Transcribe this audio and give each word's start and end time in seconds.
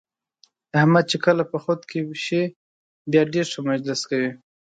احمد 0.79 1.05
چې 1.11 1.17
کله 1.25 1.43
په 1.51 1.57
خود 1.63 1.79
کې 1.89 1.99
شي 2.25 2.41
بیا 3.11 3.23
ډېر 3.33 3.45
ښه 3.53 3.61
مجلس 3.69 3.99
کوي. 4.09 4.31